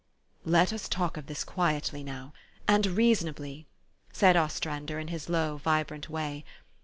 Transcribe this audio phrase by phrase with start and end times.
[0.57, 2.33] "Let us talk of this quietly now,
[2.67, 3.67] and reasonably,"
[4.11, 6.43] said Ostrander in his low, vibrant way.